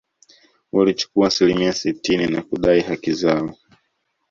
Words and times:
Walichukua 0.71 1.27
asilimia 1.27 1.73
sitini 1.73 2.27
na 2.27 2.41
kudai 2.41 2.81
haki 2.81 3.13
zao 3.13 3.55